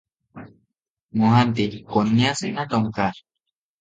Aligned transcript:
ମହାନ୍ତି- 1.23 1.67
କନ୍ୟାସୁନା 1.97 2.67
ଟଙ୍କା? 2.73 3.11